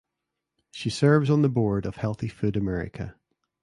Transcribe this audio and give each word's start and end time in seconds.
She 0.71 0.89
serves 0.89 1.29
on 1.29 1.43
the 1.43 1.47
board 1.47 1.85
of 1.85 1.97
Healthy 1.97 2.29
Food 2.29 2.57
America. 2.57 3.13